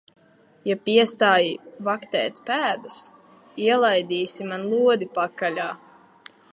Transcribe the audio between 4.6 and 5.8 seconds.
lodi pakaļā.